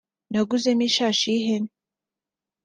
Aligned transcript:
naguze 0.31 0.69
mo 0.77 0.83
ishashi 0.89 1.25
y’ihene 1.33 1.71